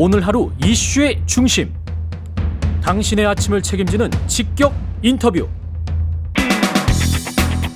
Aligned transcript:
오늘 0.00 0.24
하루 0.24 0.52
이슈의 0.64 1.20
중심. 1.26 1.74
당신의 2.84 3.26
아침을 3.26 3.60
책임지는 3.60 4.08
직격 4.28 4.72
인터뷰. 5.02 5.48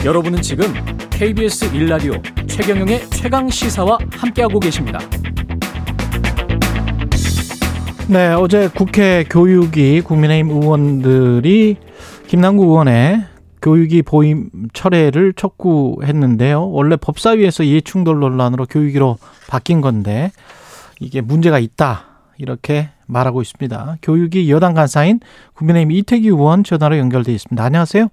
여러분은 0.05 0.41
지금 0.41 0.73
KBS 1.11 1.75
일라디오 1.75 2.13
최경영의 2.47 3.11
최강 3.11 3.51
시사와 3.51 3.99
함께하고 4.13 4.61
계십니다. 4.61 5.01
네, 8.09 8.29
어제 8.35 8.69
국회 8.69 9.25
교육위 9.29 10.03
국민의힘 10.03 10.51
의원들이 10.51 11.77
김남국 12.29 12.69
의원의 12.69 13.25
교육위 13.61 14.03
보임 14.03 14.49
철회를 14.73 15.33
촉구했는데요. 15.33 16.71
원래 16.71 16.95
법사위에서 16.95 17.65
이해충돌 17.65 18.21
논란으로 18.21 18.67
교육위로 18.67 19.19
바뀐 19.49 19.81
건데 19.81 20.31
이게 21.01 21.21
문제가 21.21 21.59
있다. 21.59 22.12
이렇게 22.39 22.89
말하고 23.07 23.43
있습니다. 23.43 23.97
교육위 24.03 24.51
여당 24.51 24.75
간사인 24.75 25.21
국민의힘 25.55 25.93
이태기 25.93 26.29
의원 26.29 26.65
전화로 26.65 26.99
연결돼 26.99 27.33
있습니다. 27.33 27.63
안녕하세요. 27.63 28.09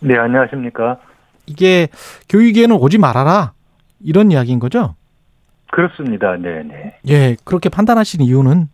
네, 0.00 0.16
안녕하십니까. 0.16 0.98
이게 1.46 1.88
교육위에는 2.28 2.76
오지 2.76 2.98
말아라. 2.98 3.52
이런 4.00 4.30
이야기인 4.30 4.58
거죠? 4.58 4.94
그렇습니다. 5.70 6.36
네, 6.36 6.62
네. 6.62 6.96
예, 7.08 7.36
그렇게 7.44 7.68
판단하신 7.68 8.22
이유는 8.22 8.68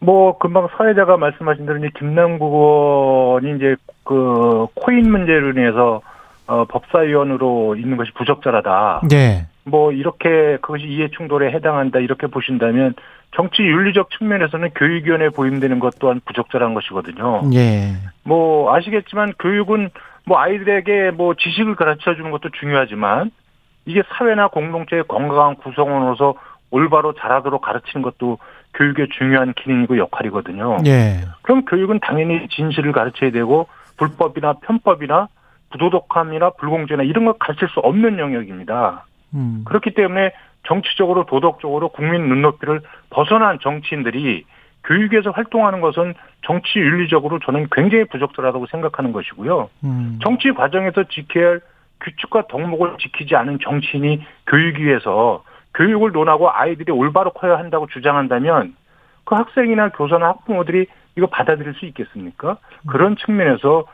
뭐 0.00 0.38
금방 0.38 0.68
사회자가 0.76 1.16
말씀하신 1.16 1.66
대로 1.66 1.78
이제 1.78 1.90
김남국 1.98 2.52
의원이 2.52 3.56
이제 3.56 3.76
그 4.04 4.66
코인 4.74 5.10
문제로 5.10 5.50
인해서 5.50 6.02
어, 6.46 6.64
법사위원으로 6.66 7.76
있는 7.76 7.96
것이 7.96 8.12
부적절하다. 8.12 9.02
예. 9.12 9.46
뭐 9.64 9.90
이렇게 9.92 10.58
그것이 10.60 10.84
이해 10.84 11.08
충돌에 11.08 11.50
해당한다 11.52 11.98
이렇게 11.98 12.28
보신다면 12.28 12.94
정치 13.34 13.62
윤리적 13.62 14.10
측면에서는 14.16 14.70
교육위원회 14.76 15.28
보임되는 15.28 15.80
것 15.80 15.98
또한 15.98 16.20
부적절한 16.24 16.74
것이거든요. 16.74 17.42
예. 17.54 17.94
뭐 18.22 18.74
아시겠지만 18.74 19.34
교육은 19.38 19.90
뭐 20.24 20.38
아이들에게 20.38 21.10
뭐 21.12 21.34
지식을 21.34 21.74
가르쳐 21.74 22.14
주는 22.14 22.30
것도 22.30 22.50
중요하지만 22.60 23.30
이게 23.84 24.02
사회나 24.16 24.48
공동체의 24.48 25.04
건강한 25.08 25.56
구성원으로서 25.56 26.34
올바로 26.70 27.14
자라도록 27.14 27.62
가르치는 27.62 28.02
것도 28.02 28.38
교육의 28.74 29.08
중요한 29.16 29.52
기능이고 29.54 29.98
역할이거든요. 29.98 30.78
예. 30.86 31.20
그럼 31.42 31.64
교육은 31.64 32.00
당연히 32.00 32.48
진실을 32.48 32.92
가르쳐야 32.92 33.30
되고 33.30 33.68
불법이나 33.96 34.54
편법이나 34.54 35.28
부도덕함이나 35.76 36.50
불공정이나 36.50 37.04
이런 37.04 37.24
걸 37.26 37.34
가르칠 37.38 37.68
수 37.68 37.80
없는 37.80 38.18
영역입니다. 38.18 39.04
음. 39.34 39.62
그렇기 39.66 39.92
때문에 39.94 40.32
정치적으로 40.66 41.26
도덕적으로 41.26 41.90
국민 41.90 42.28
눈높이를 42.28 42.80
벗어난 43.10 43.58
정치인들이 43.60 44.44
교육에서 44.84 45.30
활동하는 45.30 45.80
것은 45.80 46.14
정치 46.42 46.78
윤리적으로 46.78 47.40
저는 47.40 47.68
굉장히 47.72 48.04
부적절하다고 48.04 48.66
생각하는 48.66 49.12
것이고요. 49.12 49.68
음. 49.84 50.18
정치 50.22 50.52
과정에서 50.52 51.04
지켜야 51.04 51.48
할 51.48 51.60
규칙과 52.00 52.46
덕목을 52.48 52.96
지키지 52.98 53.34
않은 53.36 53.58
정치인이 53.62 54.24
교육위에서 54.46 55.42
교육을 55.74 56.12
논하고 56.12 56.50
아이들이 56.50 56.92
올바로 56.92 57.30
커야 57.30 57.58
한다고 57.58 57.86
주장한다면 57.86 58.76
그 59.24 59.34
학생이나 59.34 59.90
교사나 59.90 60.28
학부모들이 60.28 60.86
이거 61.16 61.26
받아들일 61.26 61.74
수 61.74 61.86
있겠습니까? 61.86 62.58
그런 62.86 63.16
측면에서 63.16 63.80
어, 63.80 63.86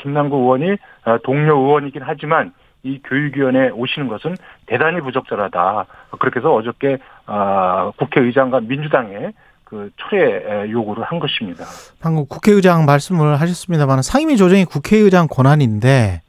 김남국 0.00 0.40
의원이 0.40 0.76
어, 1.04 1.18
동료 1.24 1.58
의원이긴 1.58 2.02
하지만 2.04 2.52
이 2.82 3.00
교육위원회에 3.02 3.70
오시는 3.70 4.08
것은 4.08 4.36
대단히 4.66 5.00
부적절하다. 5.00 5.86
그렇게 6.18 6.40
해서 6.40 6.54
어저께 6.54 6.98
어, 7.26 7.92
국회의장과 7.96 8.60
민주당에 8.60 9.32
그 9.64 9.90
철회 9.96 10.70
요구를 10.70 11.02
한 11.04 11.18
것입니다. 11.18 11.64
방금 12.00 12.26
국회의장 12.26 12.84
말씀을 12.84 13.40
하셨습니다만 13.40 14.02
상임위 14.02 14.36
조정이 14.36 14.64
국회의장 14.64 15.26
권한인데 15.28 16.20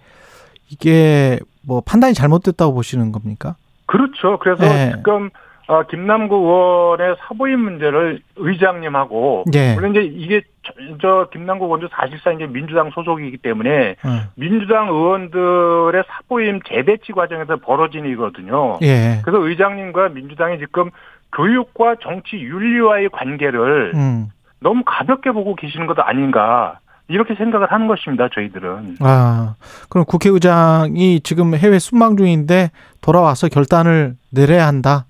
이게 0.69 1.39
뭐 1.65 1.81
판단이 1.81 2.13
잘못됐다고 2.13 2.73
보시는 2.73 3.11
겁니까? 3.11 3.55
그렇죠. 3.85 4.39
그래서 4.39 4.63
네. 4.63 4.93
지금 4.95 5.29
어, 5.67 5.83
김남국 5.83 6.43
의원의 6.43 7.15
사보임 7.27 7.59
문제를 7.59 8.21
의장님하고 8.35 9.45
예. 9.53 9.73
물론 9.73 9.91
이제 9.91 10.01
이게 10.03 10.41
저, 10.65 10.73
저 11.01 11.29
김남국 11.31 11.67
의원도 11.67 11.87
사실상 11.91 12.35
이제 12.35 12.45
민주당 12.47 12.89
소속이기 12.91 13.37
때문에 13.37 13.95
어. 14.03 14.31
민주당 14.35 14.89
의원들의 14.89 16.03
사보임 16.07 16.59
재배치 16.67 17.11
과정에서 17.13 17.57
벌어진 17.57 18.05
일이거든요. 18.05 18.79
예. 18.81 19.21
그래서 19.23 19.45
의장님과 19.45 20.09
민주당이 20.09 20.59
지금 20.59 20.89
교육과 21.35 21.95
정치 22.01 22.37
윤리와의 22.37 23.09
관계를 23.09 23.91
음. 23.95 24.27
너무 24.59 24.83
가볍게 24.85 25.31
보고 25.31 25.55
계시는 25.55 25.85
것도 25.85 26.03
아닌가 26.03 26.79
이렇게 27.07 27.35
생각을 27.35 27.71
하는 27.71 27.87
것입니다. 27.87 28.29
저희들은. 28.33 28.97
아, 29.01 29.55
그럼 29.89 30.05
국회의장이 30.05 31.21
지금 31.21 31.53
해외 31.53 31.77
순방 31.77 32.17
중인데 32.17 32.71
돌아와서 33.01 33.47
결단을 33.47 34.15
내려야 34.31 34.65
한다. 34.65 35.05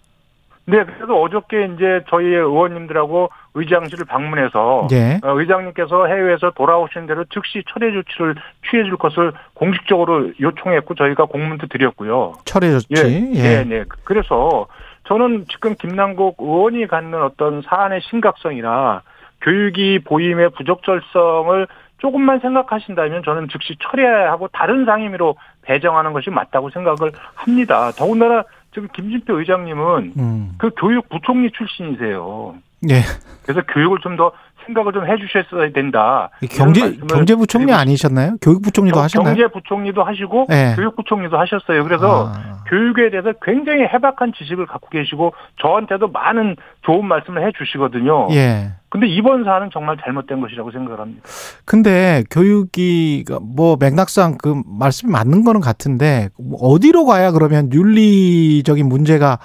네, 0.67 0.83
그래서 0.83 1.13
어저께 1.13 1.69
이제 1.75 2.01
저희 2.09 2.25
의원님들하고 2.25 3.29
의장실을 3.53 4.05
방문해서 4.05 4.87
예. 4.91 5.19
어, 5.23 5.39
의장님께서 5.39 6.07
해외에서 6.07 6.51
돌아오신 6.51 7.05
대로 7.05 7.23
즉시 7.25 7.63
철회 7.69 7.91
조치를 7.91 8.35
취해 8.69 8.83
줄 8.83 8.97
것을 8.97 9.31
공식적으로 9.53 10.31
요청했고 10.39 10.95
저희가 10.95 11.25
공문도 11.25 11.67
드렸고요. 11.67 12.33
철회 12.45 12.71
조치. 12.71 13.31
예, 13.35 13.63
네, 13.63 13.63
네. 13.63 13.83
그래서 14.03 14.65
저는 15.07 15.45
지금 15.51 15.75
김남국 15.75 16.37
의원이 16.39 16.87
갖는 16.87 17.21
어떤 17.21 17.61
사안의 17.61 18.01
심각성이나 18.01 19.03
교육이 19.41 19.99
보임의 19.99 20.49
부적절성을 20.51 21.67
조금만 21.99 22.39
생각하신다면 22.39 23.23
저는 23.23 23.47
즉시 23.49 23.75
철회하고 23.79 24.49
다른 24.49 24.85
상임위로 24.85 25.35
배정하는 25.61 26.13
것이 26.13 26.29
맞다고 26.29 26.69
생각을 26.71 27.11
합니다. 27.35 27.91
더군다나 27.91 28.43
지금 28.75 28.87
김진표 28.93 29.39
의장님은 29.39 30.13
음. 30.17 30.49
그 30.59 30.69
교육부총리 30.77 31.49
출신이세요. 31.51 32.53
예. 32.89 33.01
그래서 33.43 33.61
교육을 33.73 33.97
좀 34.03 34.15
더 34.17 34.31
생각을 34.65 34.93
좀 34.93 35.05
해주셨어야 35.05 35.69
된다. 35.73 36.31
경제 36.49 36.97
경제부총리 37.07 37.71
아니셨나요? 37.71 38.37
교육부총리도 38.41 38.95
경- 38.95 39.03
하셨나요? 39.03 39.35
경제부총리도 39.35 40.03
하시고 40.03 40.47
예. 40.51 40.73
교육부총리도 40.75 41.37
하셨어요. 41.37 41.83
그래서 41.83 42.31
아. 42.33 42.63
교육에 42.67 43.11
대해서 43.11 43.31
굉장히 43.43 43.81
해박한 43.83 44.33
지식을 44.35 44.65
갖고 44.65 44.89
계시고 44.89 45.35
저한테도 45.61 46.07
많은 46.07 46.55
좋은 46.83 47.05
말씀을 47.05 47.45
해주시거든요. 47.45 48.29
예. 48.31 48.71
근데 48.95 49.07
이번 49.07 49.43
사안은 49.43 49.69
정말 49.71 49.97
잘못된 50.03 50.41
것이라고 50.41 50.71
생각을 50.71 50.99
합니다. 50.99 51.21
근데 51.65 52.23
교육이 52.31 53.25
뭐 53.41 53.77
맥락상 53.79 54.37
그 54.37 54.61
말씀이 54.65 55.11
맞는 55.11 55.43
거는 55.43 55.61
같은데 55.61 56.29
뭐 56.39 56.59
어디로 56.59 57.05
가야 57.05 57.31
그러면 57.31 57.71
윤리적인 57.71 58.87
문제가 58.87 59.39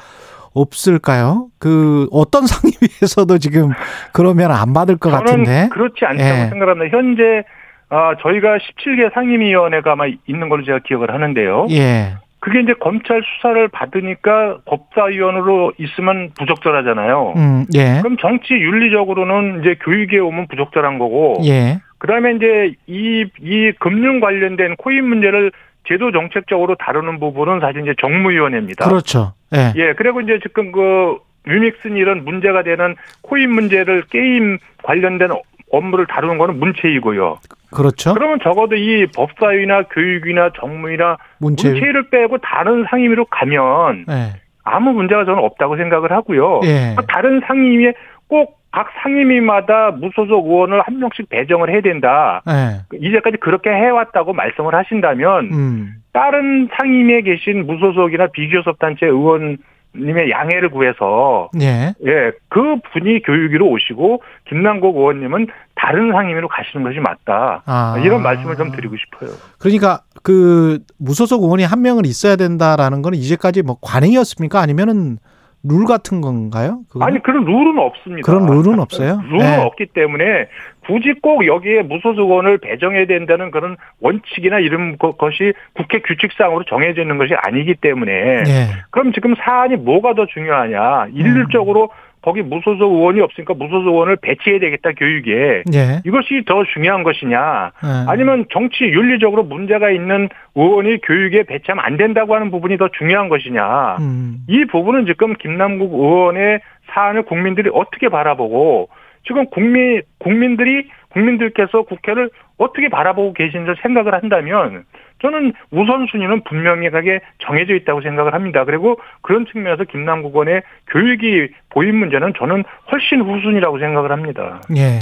없을까요? 0.52 1.48
그 1.58 2.08
어떤 2.10 2.46
상임위에서도 2.48 3.38
지금 3.38 3.70
그러면 4.12 4.50
안 4.50 4.72
받을 4.72 4.96
것 4.96 5.10
같은데. 5.10 5.68
그렇지 5.72 6.04
않다고 6.04 6.22
예. 6.22 6.48
생각합니다. 6.48 6.96
현재 6.96 7.44
아, 7.88 8.14
저희가 8.22 8.58
17개 8.58 9.12
상임위원회가 9.12 9.92
아마 9.92 10.04
있는 10.26 10.48
걸로 10.48 10.64
제가 10.64 10.78
기억을 10.86 11.12
하는데요. 11.12 11.66
예. 11.70 12.14
그게 12.40 12.60
이제 12.60 12.72
검찰 12.80 13.22
수사를 13.22 13.68
받으니까 13.68 14.58
법사위원으로 14.64 15.72
있으면 15.78 16.30
부적절하잖아요. 16.38 17.34
음, 17.36 17.66
예. 17.74 18.00
그럼 18.02 18.16
정치 18.18 18.54
윤리적으로는 18.54 19.60
이제 19.60 19.76
교육에 19.82 20.18
오면 20.18 20.48
부적절한 20.48 20.98
거고, 20.98 21.38
예. 21.44 21.80
그다음에 21.98 22.32
이제 22.32 22.74
이, 22.86 23.26
이 23.40 23.72
금융 23.78 24.20
관련된 24.20 24.76
코인 24.76 25.04
문제를 25.04 25.52
제도 25.86 26.12
정책적으로 26.12 26.76
다루는 26.76 27.20
부분은 27.20 27.60
사실 27.60 27.82
이제 27.82 27.94
정무위원회입니다. 28.00 28.88
그렇죠. 28.88 29.34
예. 29.54 29.72
예, 29.76 29.92
그리고 29.92 30.22
이제 30.22 30.38
지금 30.42 30.72
그 30.72 31.18
유믹슨 31.46 31.96
이런 31.96 32.24
문제가 32.24 32.62
되는 32.62 32.97
코인 33.22 33.50
문제를 33.50 34.04
게임 34.10 34.59
관련된 34.82 35.30
업무를 35.72 36.06
다루는 36.06 36.38
거는 36.38 36.59
문체이고요. 36.59 37.38
그렇죠. 37.70 38.14
그러면 38.14 38.38
적어도 38.42 38.76
이 38.76 39.06
법사위나 39.14 39.84
교육이나 39.84 40.50
정무위나 40.58 41.16
문체. 41.38 41.70
문체를 41.70 42.10
빼고 42.10 42.38
다른 42.38 42.84
상임위로 42.88 43.26
가면 43.26 44.06
예. 44.08 44.40
아무 44.64 44.92
문제가 44.92 45.24
저는 45.24 45.42
없다고 45.42 45.76
생각을 45.76 46.12
하고요. 46.12 46.60
예. 46.64 46.96
다른 47.08 47.40
상임위에 47.46 47.94
꼭 48.28 48.60
각 48.72 48.88
상임위마다 49.02 49.90
무소속 49.90 50.46
의원을 50.46 50.80
한 50.82 51.00
명씩 51.00 51.28
배정을 51.28 51.70
해야 51.70 51.80
된다. 51.80 52.40
예. 52.48 52.98
이제까지 52.98 53.38
그렇게 53.38 53.68
해왔다고 53.70 54.32
말씀을 54.32 54.74
하신다면 54.74 55.52
음. 55.52 55.94
다른 56.12 56.68
상임위에 56.78 57.22
계신 57.22 57.66
무소속이나 57.66 58.28
비교섭 58.28 58.78
단체 58.78 59.06
의원 59.06 59.58
님의 59.96 60.30
양해를 60.30 60.68
구해서 60.70 61.50
예. 61.60 61.92
예, 62.06 62.30
그 62.48 62.76
분이 62.92 63.22
교육위로 63.22 63.66
오시고 63.66 64.22
김남국 64.48 64.96
의원님은 64.96 65.48
다른 65.80 66.12
상임위로 66.12 66.48
가시는 66.48 66.84
것이 66.84 67.00
맞다. 67.00 67.62
아. 67.65 67.97
이런 68.04 68.22
말씀을 68.22 68.56
좀 68.56 68.71
드리고 68.72 68.97
싶어요. 68.97 69.30
그러니까 69.59 70.00
그 70.22 70.78
무소속 70.98 71.42
의원이 71.42 71.65
한 71.65 71.80
명은 71.80 72.04
있어야 72.04 72.36
된다라는 72.36 73.00
거는 73.00 73.16
이제까지 73.18 73.62
뭐 73.62 73.78
관행이었습니까? 73.80 74.60
아니면은 74.60 75.16
룰 75.62 75.84
같은 75.86 76.21
건가요? 76.21 76.80
그거는? 76.88 77.06
아니 77.06 77.22
그런 77.22 77.44
룰은 77.44 77.78
없습니다. 77.78 78.30
그런 78.30 78.47
룰은 78.47 78.78
없어요? 78.80 79.21
룰은 79.28 79.38
네. 79.38 79.56
없기 79.56 79.86
때문에 79.94 80.48
굳이 80.86 81.15
꼭 81.22 81.47
여기에 81.47 81.82
무소속 81.82 82.30
의원을 82.30 82.59
배정해야 82.59 83.06
된다는 83.06 83.50
그런 83.50 83.77
원칙이나 84.00 84.59
이런 84.59 84.97
거- 84.98 85.12
것이 85.12 85.53
국회 85.74 86.00
규칙상으로 86.00 86.65
정해져 86.65 87.03
있는 87.03 87.16
것이 87.18 87.34
아니기 87.42 87.74
때문에 87.74 88.12
예. 88.12 88.68
그럼 88.91 89.12
지금 89.12 89.34
사안이 89.38 89.77
뭐가 89.77 90.15
더 90.15 90.27
중요하냐? 90.27 91.04
음. 91.04 91.12
일률적으로 91.15 91.91
거기 92.22 92.42
무소속 92.42 92.92
의원이 92.92 93.20
없으니까 93.20 93.54
무소속 93.54 93.86
의원을 93.86 94.16
배치해야 94.16 94.60
되겠다 94.60 94.92
교육에 94.92 95.62
예. 95.72 96.02
이것이 96.04 96.42
더 96.46 96.64
중요한 96.64 97.02
것이냐? 97.02 97.72
예. 97.82 97.88
아니면 98.08 98.44
정치 98.52 98.84
윤리적으로 98.84 99.42
문제가 99.44 99.90
있는 99.90 100.28
의원이 100.54 101.00
교육에 101.02 101.44
배치하면 101.44 101.84
안 101.84 101.96
된다고 101.96 102.34
하는 102.34 102.50
부분이 102.50 102.76
더 102.76 102.88
중요한 102.96 103.28
것이냐? 103.28 103.96
음. 104.00 104.38
이 104.48 104.64
부분은 104.66 105.06
지금 105.06 105.34
김남국 105.34 105.92
의원의 105.92 106.60
사안을 106.92 107.22
국민들이 107.22 107.70
어떻게 107.72 108.08
바라보고 108.08 108.88
지금 109.26 109.46
국민 109.46 110.02
국민들이 110.18 110.88
국민들께서 111.10 111.82
국회를 111.82 112.30
어떻게 112.58 112.88
바라보고 112.88 113.32
계신지 113.32 113.72
생각을 113.82 114.14
한다면 114.14 114.84
저는 115.22 115.52
우선순위는 115.70 116.44
분명하게 116.44 117.20
정해져 117.38 117.74
있다고 117.74 118.00
생각을 118.02 118.34
합니다. 118.34 118.64
그리고 118.64 118.98
그런 119.22 119.46
측면에서 119.50 119.84
김남국 119.84 120.34
의원의 120.34 120.62
교육이 120.88 121.48
보인 121.70 121.96
문제는 121.96 122.32
저는 122.38 122.64
훨씬 122.90 123.20
후순이라고 123.20 123.78
생각을 123.78 124.12
합니다. 124.12 124.60
예. 124.76 124.98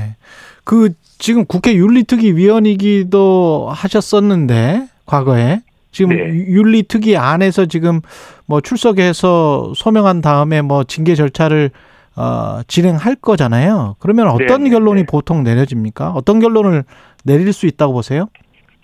그 0.65 0.91
지금 1.19 1.45
국회 1.47 1.75
윤리특위 1.75 2.33
위원이기도 2.33 3.69
하셨었는데 3.71 4.83
과거에 5.07 5.61
지금 5.91 6.15
네. 6.15 6.29
윤리특위 6.29 7.17
안에서 7.17 7.67
지금 7.67 8.01
뭐 8.47 8.61
출석해서 8.61 9.73
소명한 9.75 10.21
다음에 10.21 10.63
뭐 10.63 10.85
징계 10.85 11.15
절차를 11.15 11.71
어, 12.17 12.61
진행할 12.67 13.15
거잖아요. 13.15 13.97
그러면 14.01 14.29
어떤 14.29 14.65
네, 14.65 14.65
네, 14.65 14.71
결론이 14.71 15.03
네. 15.03 15.07
보통 15.09 15.45
내려집니까? 15.45 16.11
어떤 16.11 16.41
결론을 16.41 16.85
내릴 17.25 17.53
수 17.53 17.67
있다고 17.67 17.93
보세요? 17.93 18.29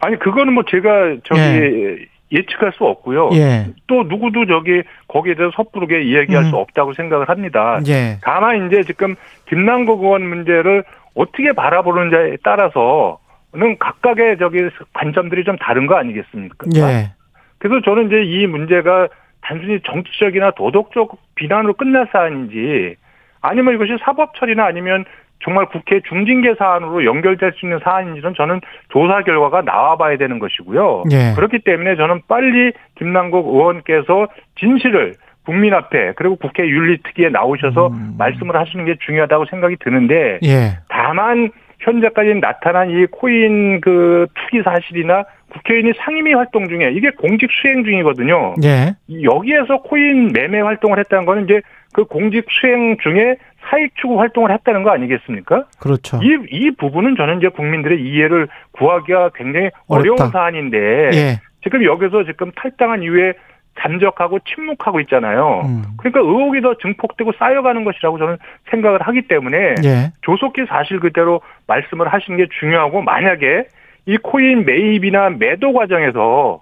아니 0.05 0.19
그거는 0.19 0.53
뭐 0.53 0.65
제가 0.69 1.17
저기 1.25 1.41
예. 1.41 1.97
예측할 2.31 2.73
수 2.73 2.85
없고요. 2.85 3.31
예. 3.33 3.67
또 3.87 4.03
누구도 4.03 4.47
저기 4.47 4.83
거기에 5.09 5.35
대해서 5.35 5.53
섣부르게 5.57 6.03
이야기할 6.03 6.45
음. 6.45 6.51
수 6.51 6.57
없다고 6.57 6.93
생각을 6.93 7.29
합니다. 7.29 7.81
예. 7.87 8.19
다만 8.23 8.67
이제 8.67 8.83
지금 8.83 9.15
김남국 9.49 10.03
의원 10.03 10.27
문제를 10.27 10.85
어떻게 11.15 11.53
바라보느냐에 11.53 12.37
따라서는 12.43 13.79
각각의 13.79 14.37
저기 14.39 14.69
관점들이 14.93 15.45
좀 15.45 15.57
다른 15.57 15.87
거 15.87 15.97
아니겠습니까? 15.97 16.67
예. 16.77 17.13
그래서 17.59 17.81
저는 17.83 18.09
이제 18.09 18.23
이 18.25 18.47
문제가 18.47 19.09
단순히 19.41 19.81
정치적이나 19.81 20.51
도덕적 20.53 21.17
비난으로 21.37 21.75
끝날 21.75 22.09
사안인지 22.13 22.97
아니면 23.41 23.75
이것이 23.75 23.97
사법 24.03 24.35
처리나 24.35 24.67
아니면 24.67 25.05
정말 25.41 25.67
국회 25.67 26.01
중징계 26.09 26.55
사안으로 26.55 27.05
연결될 27.05 27.53
수 27.57 27.67
있는 27.67 27.79
사안인지는 27.85 28.35
저는 28.35 28.61
조사 28.89 29.23
결과가 29.23 29.63
나와봐야 29.63 30.17
되는 30.17 30.39
것이고요. 30.39 31.05
예. 31.13 31.35
그렇기 31.37 31.61
때문에 31.61 31.97
저는 31.97 32.23
빨리 32.29 32.73
김남국 32.97 33.47
의원께서 33.47 34.29
진실을 34.59 35.15
국민 35.45 35.75
앞에 35.75 36.15
그리고 36.17 36.37
국회 36.37 36.67
윤리특위에 36.67 37.29
나오셔서 37.29 37.89
음. 37.89 38.15
말씀을 38.17 38.57
하시는 38.57 38.85
게 38.87 38.97
중요하다고 39.05 39.45
생각이 39.51 39.77
드는데 39.81 40.39
예. 40.43 40.79
다만 40.89 41.51
현재까지 41.81 42.41
나타난 42.41 42.91
이 42.91 43.05
코인 43.07 43.83
그 43.83 44.27
투기 44.35 44.63
사실이나 44.63 45.25
국회의원이 45.53 45.93
상임위 45.99 46.33
활동 46.33 46.67
중에 46.69 46.93
이게 46.93 47.11
공직 47.11 47.49
수행 47.53 47.85
중이거든요. 47.85 48.55
예. 48.65 48.97
여기에서 49.23 49.83
코인 49.83 50.33
매매 50.33 50.61
활동을 50.61 50.99
했다는 50.99 51.27
거는 51.27 51.45
이제 51.45 51.61
그 51.95 52.05
공직 52.05 52.45
수행 52.51 52.99
중에 52.99 53.37
사익 53.71 53.97
추구 53.97 54.21
활동을 54.21 54.51
했다는 54.53 54.83
거 54.83 54.91
아니겠습니까? 54.91 55.65
그렇죠. 55.81 56.21
이, 56.23 56.37
이 56.51 56.71
부분은 56.73 57.17
저는 57.17 57.39
이제 57.39 57.49
국민들의 57.49 57.99
이해를 58.03 58.49
구하기가 58.73 59.31
굉장히 59.35 59.71
어려운 59.87 60.21
어렵다. 60.21 60.39
사안인데 60.39 61.11
예. 61.15 61.41
지금 61.63 61.83
여기서 61.83 62.25
지금 62.25 62.51
탈당한 62.55 63.03
이후에 63.03 63.33
잠적하고 63.81 64.41
침묵하고 64.41 65.01
있잖아요. 65.01 65.63
음. 65.65 65.83
그러니까 65.97 66.21
의혹이 66.21 66.61
더 66.61 66.75
증폭되고 66.79 67.33
쌓여가는 67.39 67.85
것이라고 67.85 68.19
저는 68.19 68.37
생각을 68.71 69.01
하기 69.03 69.23
때문에 69.23 69.75
예. 69.85 70.13
조속히 70.23 70.67
사실 70.67 71.01
그대로 71.01 71.41
말씀을 71.67 72.13
하시는 72.13 72.37
게 72.37 72.47
중요하고 72.61 73.03
만약에 73.03 73.67
이 74.07 74.17
코인 74.19 74.67
매입이나 74.67 75.31
매도 75.31 75.73
과정에서 75.73 76.61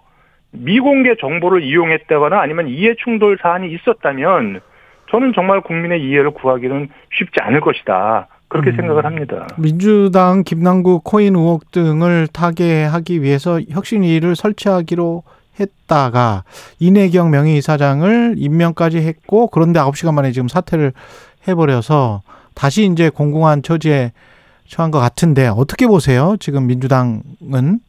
미공개 0.52 1.16
정보를 1.16 1.62
이용했다거나 1.62 2.40
아니면 2.40 2.68
이해 2.68 2.94
충돌 3.02 3.38
사안이 3.40 3.72
있었다면 3.72 4.60
저는 5.12 5.32
정말 5.34 5.60
국민의 5.60 6.02
이해를 6.02 6.32
구하기는 6.32 6.88
쉽지 7.12 7.40
않을 7.40 7.60
것이다. 7.60 8.28
그렇게 8.48 8.70
음. 8.70 8.76
생각을 8.76 9.04
합니다. 9.04 9.46
민주당 9.56 10.42
김남국 10.42 11.04
코인 11.04 11.36
의혹 11.36 11.70
등을 11.70 12.26
타개하기 12.32 13.22
위해서 13.22 13.60
혁신위를 13.60 14.34
설치하기로 14.36 15.22
했다가 15.60 16.44
이내경 16.78 17.30
명예이사장을 17.30 18.34
임명까지 18.38 18.98
했고 18.98 19.48
그런데 19.48 19.80
9시간 19.80 20.14
만에 20.14 20.32
지금 20.32 20.48
사퇴를 20.48 20.92
해버려서 21.46 22.22
다시 22.54 22.84
이제 22.84 23.10
공공한 23.10 23.62
처지에 23.62 24.12
처한 24.66 24.90
것 24.90 24.98
같은데 24.98 25.48
어떻게 25.48 25.86
보세요? 25.86 26.36
지금 26.40 26.66
민주당은 26.66 27.80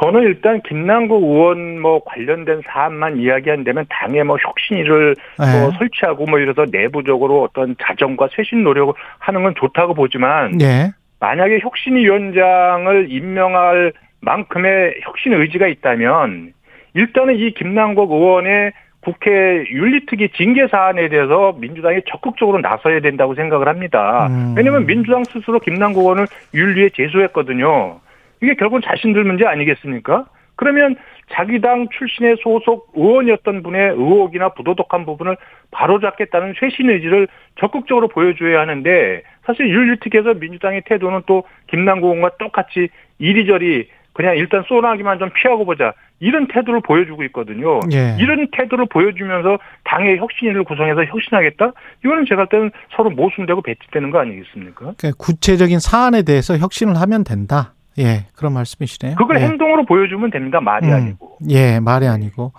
저는 0.00 0.22
일단 0.22 0.60
김남국 0.62 1.22
의원 1.22 1.80
뭐 1.80 2.02
관련된 2.04 2.62
사안만 2.66 3.18
이야기한다면 3.18 3.86
당에 3.88 4.22
뭐 4.22 4.36
혁신위를 4.40 5.16
뭐 5.38 5.46
예. 5.46 5.78
설치하고 5.78 6.26
뭐 6.26 6.38
이래서 6.38 6.64
내부적으로 6.70 7.42
어떤 7.42 7.74
자정과 7.82 8.28
쇄신 8.34 8.62
노력을 8.62 8.94
하는 9.18 9.42
건 9.42 9.54
좋다고 9.56 9.94
보지만 9.94 10.60
예. 10.60 10.92
만약에 11.20 11.58
혁신위원장을 11.60 13.10
임명할 13.10 13.92
만큼의 14.20 15.00
혁신 15.02 15.32
의지가 15.32 15.66
있다면 15.66 16.52
일단은 16.94 17.36
이 17.36 17.52
김남국 17.52 18.10
의원의 18.12 18.72
국회 19.00 19.64
윤리특위 19.70 20.30
징계 20.36 20.66
사안에 20.68 21.08
대해서 21.08 21.54
민주당이 21.58 22.02
적극적으로 22.08 22.60
나서야 22.60 23.00
된다고 23.00 23.34
생각을 23.34 23.68
합니다. 23.68 24.26
음. 24.28 24.54
왜냐하면 24.56 24.86
민주당 24.86 25.24
스스로 25.24 25.58
김남국 25.60 26.02
의원을 26.02 26.26
윤리에 26.54 26.90
제소했거든요. 26.94 28.00
이게 28.42 28.54
결국은 28.54 28.82
자신들 28.82 29.24
문제 29.24 29.46
아니겠습니까? 29.46 30.26
그러면 30.56 30.96
자기 31.32 31.60
당 31.60 31.88
출신의 31.96 32.38
소속 32.42 32.92
의원이었던 32.94 33.62
분의 33.62 33.90
의혹이나 33.92 34.50
부도덕한 34.50 35.06
부분을 35.06 35.36
바로잡겠다는 35.70 36.54
쇄신 36.58 36.90
의지를 36.90 37.28
적극적으로 37.60 38.08
보여줘야 38.08 38.60
하는데 38.60 39.22
사실 39.44 39.68
윤리특위에서 39.68 40.34
민주당의 40.34 40.82
태도는 40.86 41.22
또 41.26 41.44
김남국 41.68 42.08
의원과 42.08 42.38
똑같이 42.38 42.88
이리저리 43.18 43.88
그냥 44.18 44.36
일단 44.36 44.64
쏘나기만 44.66 45.20
좀 45.20 45.30
피하고 45.30 45.64
보자 45.64 45.92
이런 46.18 46.48
태도를 46.48 46.80
보여주고 46.80 47.22
있거든요. 47.24 47.78
예. 47.92 48.16
이런 48.18 48.48
태도를 48.50 48.86
보여주면서 48.86 49.58
당의 49.84 50.18
혁신위를 50.18 50.64
구성해서 50.64 51.04
혁신하겠다? 51.04 51.72
이거는 52.04 52.24
제가 52.28 52.46
볼 52.46 52.48
때는 52.48 52.70
서로 52.96 53.10
모순되고 53.10 53.62
배치되는 53.62 54.10
거 54.10 54.18
아니겠습니까? 54.18 54.94
그러니까 54.98 55.12
구체적인 55.18 55.78
사안에 55.78 56.22
대해서 56.22 56.58
혁신을 56.58 56.96
하면 57.00 57.22
된다. 57.22 57.74
예, 57.98 58.26
그런 58.34 58.52
말씀이시네요. 58.52 59.16
그걸 59.16 59.40
예. 59.40 59.46
행동으로 59.46 59.84
보여주면 59.86 60.30
됩니다. 60.30 60.60
말이 60.60 60.86
음, 60.86 60.92
아니고. 60.92 61.38
예, 61.50 61.80
말이 61.80 62.06
아니고. 62.06 62.52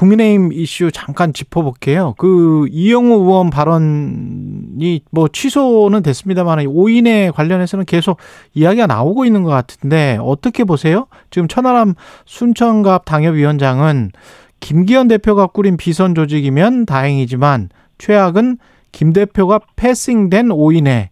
국민의힘 0.00 0.52
이슈 0.54 0.90
잠깐 0.90 1.34
짚어볼게요. 1.34 2.14
그 2.16 2.66
이영호 2.70 3.16
의원 3.16 3.50
발언이 3.50 5.02
뭐 5.10 5.28
취소는 5.28 6.02
됐습니다만 6.02 6.64
오인에 6.66 7.30
관련해서는 7.30 7.84
계속 7.84 8.18
이야기가 8.54 8.86
나오고 8.86 9.26
있는 9.26 9.42
것 9.42 9.50
같은데 9.50 10.16
어떻게 10.22 10.64
보세요? 10.64 11.06
지금 11.28 11.48
천하람 11.48 11.94
순천갑 12.24 13.04
당협위원장은 13.04 14.12
김기현 14.60 15.08
대표가 15.08 15.48
꾸린 15.48 15.76
비선 15.76 16.14
조직이면 16.14 16.86
다행이지만 16.86 17.68
최악은 17.98 18.56
김 18.92 19.12
대표가 19.12 19.60
패싱된 19.76 20.50
오인에 20.50 21.10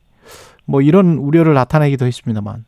뭐 0.65 0.81
이런 0.81 1.19
우려를 1.19 1.53
나타내기도 1.53 2.07
했습니다만. 2.07 2.65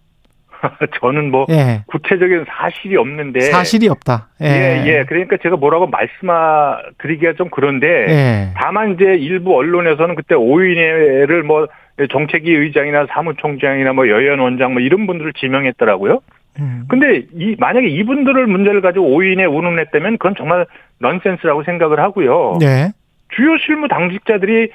저는 1.01 1.31
뭐 1.31 1.47
예. 1.51 1.83
구체적인 1.87 2.45
사실이 2.49 2.97
없는데 2.97 3.41
사실이 3.41 3.89
없다. 3.89 4.29
예, 4.43 4.83
예. 4.87 5.05
그러니까 5.07 5.37
제가 5.43 5.57
뭐라고 5.57 5.87
말씀드리기가 5.87 7.35
좀 7.35 7.49
그런데 7.51 7.87
예. 8.09 8.49
다만 8.57 8.95
이제 8.95 9.05
일부 9.05 9.57
언론에서는 9.57 10.15
그때 10.15 10.35
오인회를 10.35 11.43
뭐 11.43 11.67
정책위 12.11 12.51
의장이나 12.51 13.07
사무총장이나 13.11 13.93
뭐 13.93 14.09
여연 14.09 14.39
원장 14.39 14.73
뭐 14.73 14.81
이런 14.81 15.07
분들을 15.07 15.33
지명했더라고요. 15.35 16.21
음. 16.59 16.85
근데 16.89 17.23
이 17.35 17.57
만약에 17.59 17.87
이분들을 17.89 18.47
문제를 18.47 18.81
가지고 18.81 19.07
오인에 19.07 19.45
운운했다면 19.45 20.19
그건 20.19 20.35
정말 20.37 20.67
넌센스라고 20.99 21.63
생각을 21.65 22.01
하고요. 22.01 22.59
네. 22.61 22.91
주요 23.31 23.57
실무 23.59 23.89
당직자들이 23.89 24.71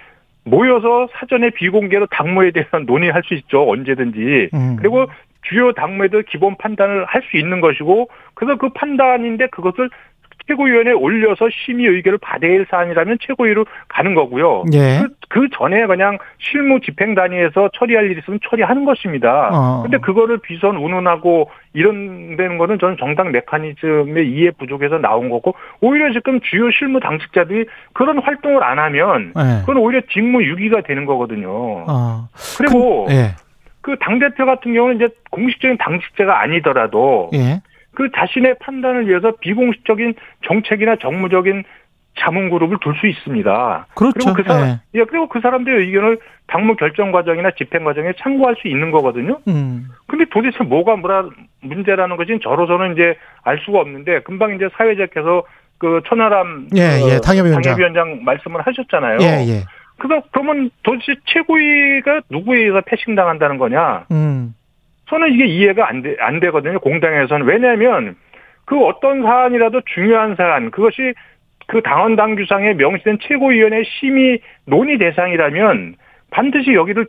모여서 0.46 1.08
사전에 1.13 1.50
비공개로 1.50 2.08
당무에 2.12 2.51
대한 2.51 2.86
논의할 2.86 3.24
수 3.25 3.34
있죠. 3.34 3.70
언제든지. 3.70 4.50
음. 4.54 4.75
그리고 4.80 5.08
주요 5.49 5.73
당무에도 5.73 6.21
기본 6.29 6.55
판단을 6.57 7.05
할 7.05 7.25
수 7.31 7.37
있는 7.37 7.59
것이고 7.61 8.09
그래서 8.35 8.57
그 8.57 8.69
판단인데 8.69 9.47
그것을 9.47 9.89
최고위원회에 10.47 10.93
올려서 10.93 11.49
심의 11.65 11.87
의결을 11.87 12.19
받아야 12.19 12.51
할 12.51 12.67
사안이라면 12.69 13.17
최고위로 13.21 13.65
가는 13.87 14.13
거고요. 14.13 14.65
예. 14.73 14.99
그, 15.01 15.09
그 15.27 15.49
전에 15.57 15.87
그냥 15.87 16.19
실무 16.37 16.79
집행 16.81 17.15
단위에서 17.15 17.69
처리할 17.73 18.11
일이 18.11 18.19
있으면 18.19 18.39
처리하는 18.47 18.85
것입니다. 18.85 19.49
어. 19.51 19.81
근데 19.81 19.97
그거를 19.97 20.37
비선 20.37 20.77
운운하고 20.77 21.49
이런 21.73 22.37
데는 22.37 22.59
거는 22.59 22.77
저는 22.77 22.97
정당 22.99 23.31
메커니즘의 23.31 24.29
이해 24.29 24.51
부족에서 24.51 24.99
나온 24.99 25.29
거고 25.29 25.55
오히려 25.81 26.11
지금 26.13 26.39
주요 26.41 26.69
실무 26.69 26.99
당직자들이 26.99 27.65
그런 27.93 28.19
활동을 28.19 28.63
안 28.63 28.77
하면 28.77 29.33
예. 29.35 29.61
그건 29.61 29.77
오히려 29.77 30.01
직무 30.11 30.43
유기가 30.43 30.81
되는 30.81 31.05
거거든요. 31.05 31.49
어. 31.49 32.27
그리고 32.59 33.05
그, 33.05 33.13
예. 33.13 33.31
그 33.81 33.95
당대표 33.99 34.45
같은 34.45 34.73
경우는 34.73 34.95
이제 34.95 35.09
공식적인 35.36 35.77
당직자가 35.77 36.42
아니더라도 36.42 37.30
예. 37.34 37.62
그 37.94 38.10
자신의 38.15 38.56
판단을 38.60 39.08
위해서 39.08 39.34
비공식적인 39.39 40.15
정책이나 40.46 40.96
정무적인 41.01 41.63
자문 42.18 42.50
그룹을 42.50 42.77
둘 42.82 42.96
수 42.96 43.08
있습니다. 43.08 43.88
그렇죠. 43.94 44.13
그리고 44.13 44.34
그 44.34 44.44
사람, 44.44 44.68
예. 44.68 44.80
예, 44.96 45.04
그리고 45.04 45.27
그 45.27 45.42
사람들의 45.42 45.86
의견을 45.86 46.18
당무 46.48 46.75
결정 46.77 47.12
과정이나 47.12 47.51
집행 47.58 47.84
과정에 47.84 48.13
참고할 48.20 48.56
수 48.62 48.70
있는 48.70 48.89
거거든요. 48.92 49.39
음. 49.50 49.89
근데 50.08 50.24
도대체 50.32 50.63
뭐가 50.63 50.96
뭐라 50.96 51.27
문제라는 51.62 52.15
것이 52.15 52.39
저로서는 52.42 52.94
이제 52.94 53.18
알 53.44 53.60
수가 53.65 53.80
없는데 53.80 54.22
금방 54.22 54.56
이제 54.56 54.70
사회자께서 54.77 55.44
그 55.77 56.01
천하람 56.08 56.70
예, 56.75 57.01
그 57.01 57.10
예, 57.12 57.20
당협위원장. 57.20 57.62
당협위원장 57.62 58.24
말씀을 58.24 58.62
하셨잖아요. 58.62 59.18
예, 59.22 59.46
예. 59.50 59.63
그거 59.98 60.22
그러면 60.32 60.70
도대체 60.84 61.15
최고위가 61.25 62.22
누구에 62.30 62.60
의해서 62.60 62.82
패싱당한다는 62.86 63.58
거냐? 63.58 64.06
음. 64.12 64.54
저는 65.07 65.33
이게 65.33 65.45
이해가 65.45 65.88
안, 65.88 66.01
돼, 66.01 66.15
안 66.19 66.39
되거든요. 66.39 66.79
공당에서는. 66.79 67.45
왜냐하면 67.45 68.15
그 68.65 68.83
어떤 68.83 69.21
사안이라도 69.21 69.81
중요한 69.93 70.35
사안, 70.35 70.71
그것이 70.71 71.13
그 71.67 71.81
당원 71.81 72.15
당규상에 72.15 72.74
명시된 72.74 73.19
최고위원회 73.21 73.83
심의 73.83 74.39
논의 74.65 74.97
대상이라면 74.97 75.95
반드시 76.31 76.74
여기를 76.74 77.07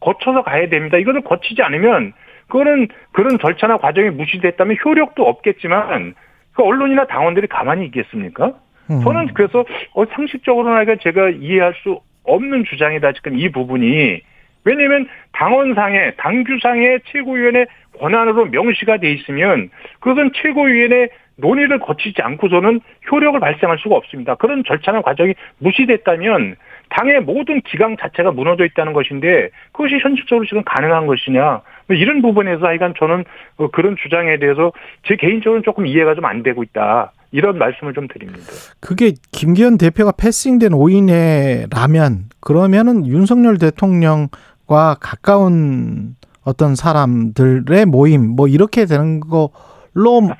거쳐서 0.00 0.42
가야 0.42 0.68
됩니다. 0.68 0.98
이거를 0.98 1.22
거치지 1.22 1.62
않으면 1.62 2.12
그거는 2.48 2.88
그런 3.12 3.38
절차나 3.38 3.78
과정이 3.78 4.10
무시됐다면 4.10 4.76
효력도 4.84 5.22
없겠지만 5.22 6.14
그 6.52 6.62
언론이나 6.62 7.06
당원들이 7.06 7.46
가만히 7.46 7.86
있겠습니까? 7.86 8.52
음. 8.90 9.00
저는 9.02 9.28
그래서 9.34 9.64
어, 9.94 10.04
상식적으로나 10.04 10.84
제가 11.02 11.30
이해할 11.30 11.74
수 11.82 12.00
없는 12.24 12.64
주장이다 12.64 13.12
지금 13.12 13.38
이 13.38 13.50
부분이 13.50 14.20
왜냐하면 14.64 15.08
당원상에 15.32 16.12
당규상의 16.16 17.00
최고위원회 17.06 17.66
권한으로 17.98 18.46
명시가 18.46 18.98
돼 18.98 19.12
있으면 19.12 19.70
그것은 20.00 20.32
최고위원회 20.34 21.08
논의를 21.36 21.78
거치지 21.78 22.22
않고서는 22.22 22.80
효력을 23.10 23.38
발생할 23.40 23.78
수가 23.78 23.96
없습니다. 23.96 24.34
그런 24.36 24.62
절차나 24.66 25.02
과정이 25.02 25.34
무시됐다면 25.58 26.56
당의 26.90 27.20
모든 27.20 27.60
기강 27.62 27.96
자체가 27.96 28.32
무너져 28.32 28.64
있다는 28.66 28.92
것인데 28.92 29.48
그것이 29.72 29.98
현실적으로 29.98 30.46
지금 30.46 30.62
가능한 30.64 31.06
것이냐 31.06 31.62
뭐 31.88 31.96
이런 31.96 32.20
부분에서 32.20 32.66
하여간 32.66 32.94
저는 32.98 33.24
어, 33.56 33.68
그런 33.70 33.96
주장에 33.96 34.38
대해서 34.38 34.72
제 35.06 35.16
개인적으로는 35.16 35.62
조금 35.64 35.86
이해가 35.86 36.14
좀 36.14 36.22
안 36.24 36.42
되고 36.42 36.62
있다 36.62 37.12
이런 37.32 37.58
말씀을 37.58 37.94
좀 37.94 38.06
드립니다. 38.08 38.40
그게 38.80 39.12
김기현 39.32 39.78
대표가 39.78 40.12
패싱된 40.12 40.70
5인회라면 40.70 42.24
그러면은 42.40 43.06
윤석열 43.06 43.58
대통령 43.58 44.28
과 44.72 44.96
가까운 44.98 46.14
어떤 46.44 46.74
사람들의 46.74 47.84
모임 47.86 48.26
뭐 48.34 48.48
이렇게 48.48 48.86
되는 48.86 49.20
걸로 49.20 50.30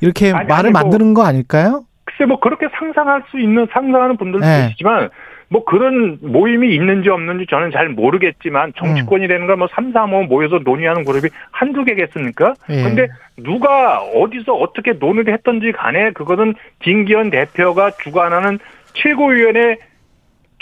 이렇게 0.00 0.32
아니, 0.32 0.46
말을 0.48 0.54
아니, 0.66 0.70
뭐- 0.72 0.80
만드는 0.80 1.12
거 1.12 1.22
아닐까요? 1.24 1.84
글쎄 2.04 2.24
뭐 2.26 2.40
그렇게 2.40 2.66
상상할 2.78 3.24
수 3.30 3.38
있는 3.38 3.66
상상하는 3.72 4.16
분들도 4.16 4.44
네. 4.46 4.62
계시지만 4.68 5.10
뭐 5.48 5.64
그런 5.66 6.18
모임이 6.22 6.74
있는지 6.74 7.10
없는지 7.10 7.46
저는 7.50 7.70
잘 7.72 7.90
모르겠지만 7.90 8.72
정치권이라는 8.76 9.46
걸뭐 9.46 9.68
3, 9.74 9.92
4, 9.92 10.04
5 10.04 10.22
모여서 10.24 10.58
논의하는 10.64 11.04
그룹이 11.04 11.28
한두 11.50 11.84
개겠습니까? 11.84 12.54
예. 12.70 12.82
근데 12.82 13.08
누가 13.36 14.00
어디서 14.00 14.54
어떻게 14.54 14.92
논의를 14.92 15.34
했던지 15.34 15.72
간에 15.72 16.12
그거는 16.12 16.54
김기현 16.80 17.28
대표가 17.30 17.90
주관하는 18.02 18.58
최고위원회 18.94 19.76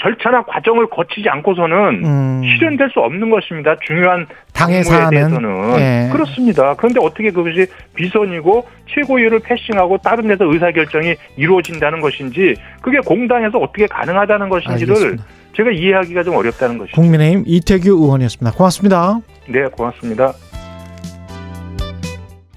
절차나 0.02 0.42
과정을 0.42 0.88
거치지 0.88 1.28
않고서는 1.28 2.04
음. 2.04 2.42
실현될 2.44 2.90
수 2.90 3.00
없는 3.00 3.30
것입니다. 3.30 3.76
중요한 3.86 4.26
당의 4.52 4.82
대해서는 5.10 5.78
예. 5.78 6.08
그렇습니다. 6.12 6.74
그런데 6.74 7.00
어떻게 7.00 7.30
그것이 7.30 7.66
비선이고 7.94 8.66
최고위를 8.92 9.40
패싱하고 9.40 9.98
다른 9.98 10.26
데서 10.28 10.44
의사결정이 10.44 11.14
이루어진다는 11.36 12.00
것인지 12.00 12.54
그게 12.80 12.98
공당에서 12.98 13.58
어떻게 13.58 13.86
가능하다는 13.86 14.48
것인지를 14.48 14.94
알겠습니다. 14.94 15.24
제가 15.56 15.70
이해하기가 15.70 16.22
좀 16.24 16.34
어렵다는 16.36 16.78
것이죠. 16.78 17.00
국민의힘 17.00 17.44
이태규 17.46 17.90
의원이었습니다. 17.90 18.56
고맙습니다. 18.56 19.20
네, 19.48 19.64
고맙습니다. 19.66 20.32